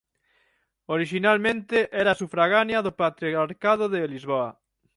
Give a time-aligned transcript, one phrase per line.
[0.95, 4.49] Orixinalmente era sufragánea do patriarcado de Lisboa.